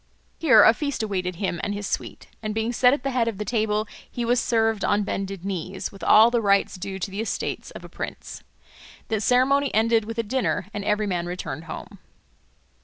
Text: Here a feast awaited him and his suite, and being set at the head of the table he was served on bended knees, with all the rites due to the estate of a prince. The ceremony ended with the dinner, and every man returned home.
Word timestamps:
Here 0.39 0.63
a 0.63 0.73
feast 0.73 1.03
awaited 1.03 1.35
him 1.35 1.59
and 1.63 1.75
his 1.75 1.85
suite, 1.85 2.25
and 2.41 2.55
being 2.55 2.73
set 2.73 2.91
at 2.91 3.03
the 3.03 3.11
head 3.11 3.27
of 3.27 3.37
the 3.37 3.45
table 3.45 3.87
he 4.09 4.25
was 4.25 4.39
served 4.39 4.83
on 4.83 5.03
bended 5.03 5.45
knees, 5.45 5.91
with 5.91 6.03
all 6.03 6.31
the 6.31 6.41
rites 6.41 6.73
due 6.73 6.97
to 6.97 7.11
the 7.11 7.21
estate 7.21 7.71
of 7.75 7.83
a 7.85 7.87
prince. 7.87 8.41
The 9.09 9.21
ceremony 9.21 9.71
ended 9.75 10.05
with 10.05 10.15
the 10.15 10.23
dinner, 10.23 10.65
and 10.73 10.83
every 10.83 11.05
man 11.05 11.27
returned 11.27 11.65
home. 11.65 11.99